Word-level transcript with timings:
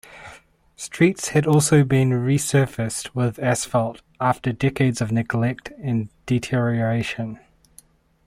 Streets 0.77 1.27
had 1.27 1.45
also 1.45 1.83
been 1.83 2.09
resurfaced 2.09 3.13
with 3.13 3.37
asphalt 3.37 4.01
after 4.19 4.51
decades 4.51 4.99
of 4.99 5.11
neglect 5.11 5.71
and 5.77 6.09
deterioration. 6.25 7.39